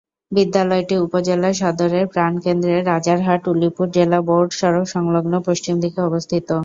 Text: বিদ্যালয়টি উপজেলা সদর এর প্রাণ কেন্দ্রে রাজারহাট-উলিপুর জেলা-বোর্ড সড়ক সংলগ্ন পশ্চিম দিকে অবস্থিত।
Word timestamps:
বিদ্যালয়টি 0.31 0.95
উপজেলা 1.05 1.49
সদর 1.59 1.91
এর 1.93 2.05
প্রাণ 2.13 2.33
কেন্দ্রে 2.43 2.75
রাজারহাট-উলিপুর 2.83 3.85
জেলা-বোর্ড 3.95 4.49
সড়ক 4.59 4.85
সংলগ্ন 4.93 5.33
পশ্চিম 5.47 5.75
দিকে 5.83 5.99
অবস্থিত। 6.09 6.49